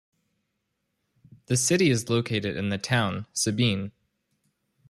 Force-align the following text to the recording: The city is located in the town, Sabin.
The 1.45 1.55
city 1.55 1.91
is 1.91 2.09
located 2.09 2.57
in 2.57 2.69
the 2.69 2.79
town, 2.79 3.27
Sabin. 3.33 3.91